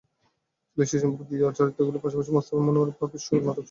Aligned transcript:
ছিল 0.67 0.79
সিসিমপুরের 0.91 1.27
প্রিয় 1.29 1.45
চরিত্রগুলোর 1.59 2.03
পাশাপাশি 2.03 2.31
মুস্তাফা 2.31 2.61
মনোয়ারের 2.67 2.97
পাপেট 2.99 3.19
শো, 3.19 3.31
নাটকসহ 3.31 3.39
নানা 3.39 3.47
কিছু। 3.47 3.59